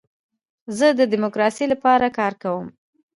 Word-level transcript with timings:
زه 0.77 0.87
د 0.99 1.01
ډیموکراسۍ 1.11 1.65
لپاره 1.73 2.07
کار 2.17 2.33
کوم. 2.43 2.65